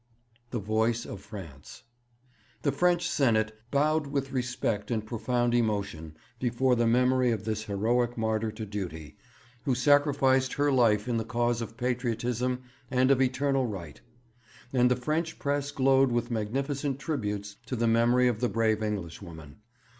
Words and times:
THE 0.49 0.57
VOICE 0.57 1.05
OF 1.05 1.21
FRANCE 1.21 1.83
The 2.63 2.71
French 2.71 3.07
Senate 3.07 3.55
'bowed 3.69 4.07
with 4.07 4.31
respect 4.31 4.89
and 4.89 5.05
profound 5.05 5.53
emotion 5.53 6.17
before 6.39 6.75
the 6.75 6.87
memory 6.87 7.29
of 7.29 7.45
this 7.45 7.65
heroic 7.65 8.17
martyr 8.17 8.51
to 8.51 8.65
duty, 8.65 9.15
who 9.65 9.75
sacrificed 9.75 10.53
her 10.53 10.71
life 10.71 11.07
in 11.07 11.17
the 11.17 11.23
cause 11.23 11.61
of 11.61 11.77
patriotism 11.77 12.63
and 12.89 13.11
of 13.11 13.21
eternal 13.21 13.67
right'; 13.67 14.01
and 14.73 14.89
the 14.89 14.95
French 14.95 15.37
press 15.37 15.69
glowed 15.69 16.11
with 16.11 16.31
magnificent 16.31 16.97
tributes 16.97 17.57
to 17.67 17.75
the 17.75 17.85
memory 17.85 18.27
of 18.27 18.39
the 18.39 18.49
brave 18.49 18.81
Englishwoman. 18.81 19.57